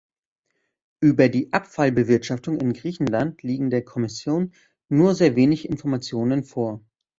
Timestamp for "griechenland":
2.73-3.43